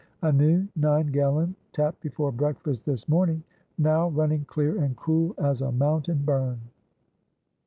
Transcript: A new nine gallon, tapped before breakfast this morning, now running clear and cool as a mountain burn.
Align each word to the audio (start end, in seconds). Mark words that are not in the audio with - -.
A 0.23 0.31
new 0.31 0.67
nine 0.75 1.11
gallon, 1.11 1.55
tapped 1.73 2.01
before 2.01 2.31
breakfast 2.31 2.87
this 2.87 3.07
morning, 3.07 3.43
now 3.77 4.09
running 4.09 4.45
clear 4.45 4.83
and 4.83 4.97
cool 4.97 5.35
as 5.37 5.61
a 5.61 5.71
mountain 5.71 6.23
burn. 6.25 6.59